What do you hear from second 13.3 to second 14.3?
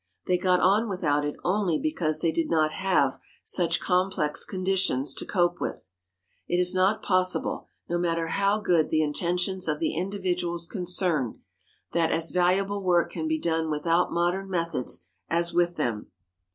done without